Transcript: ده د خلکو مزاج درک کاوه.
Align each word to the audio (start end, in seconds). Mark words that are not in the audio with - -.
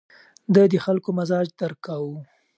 ده 0.53 0.63
د 0.71 0.73
خلکو 0.85 1.09
مزاج 1.17 1.47
درک 1.59 1.79
کاوه. 1.85 2.17